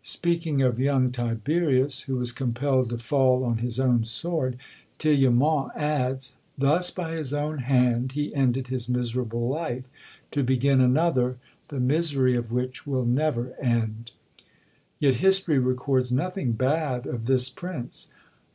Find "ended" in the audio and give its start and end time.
8.34-8.68